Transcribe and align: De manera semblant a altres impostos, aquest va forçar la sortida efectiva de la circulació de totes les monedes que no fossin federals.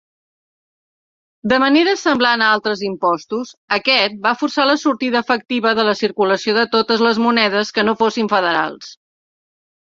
De 1.51 1.59
manera 1.63 1.93
semblant 2.03 2.45
a 2.45 2.47
altres 2.53 2.81
impostos, 2.87 3.53
aquest 3.79 4.17
va 4.25 4.33
forçar 4.41 4.67
la 4.71 4.79
sortida 4.87 5.23
efectiva 5.27 5.77
de 5.83 5.87
la 5.91 5.95
circulació 6.03 6.59
de 6.59 6.67
totes 6.75 7.07
les 7.11 7.23
monedes 7.29 7.75
que 7.79 7.89
no 7.91 7.99
fossin 8.05 8.35
federals. 8.37 8.93